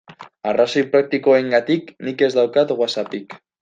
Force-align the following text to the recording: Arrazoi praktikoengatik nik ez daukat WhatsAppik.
Arrazoi 0.51 0.83
praktikoengatik 0.95 1.95
nik 2.09 2.27
ez 2.31 2.35
daukat 2.41 2.79
WhatsAppik. 2.85 3.43